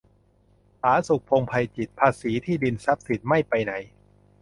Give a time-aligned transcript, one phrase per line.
[0.81, 3.73] ผาสุก พงษ์ไพจิตร: ภาษีที่ดิน-ทรัพย์สินไม่ไปไหน